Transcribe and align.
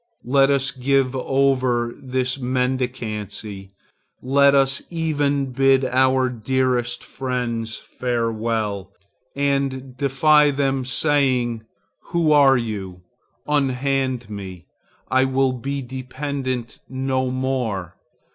Let 0.25 0.49
us 0.49 0.71
give 0.71 1.15
over 1.15 1.93
this 1.95 2.35
mendicancy. 2.39 3.69
Let 4.19 4.55
us 4.55 4.81
even 4.89 5.51
bid 5.51 5.85
our 5.85 6.27
dearest 6.27 7.03
friends 7.03 7.77
farewell, 7.77 8.93
and 9.35 9.95
defy 9.95 10.49
them, 10.49 10.85
saying, 10.85 11.65
'Who 12.05 12.31
are 12.31 12.57
you? 12.57 13.03
Unhand 13.47 14.27
me: 14.27 14.65
I 15.11 15.25
will 15.25 15.53
be 15.53 15.83
dependent 15.83 16.79
no 16.89 17.29
more. 17.29 17.93